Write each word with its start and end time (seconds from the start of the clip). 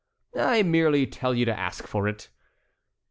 "I 0.39 0.63
merely 0.63 1.05
tell 1.05 1.35
you 1.35 1.45
to 1.45 1.55
ask 1.55 1.85
for 1.85 2.07
it." 2.07 2.29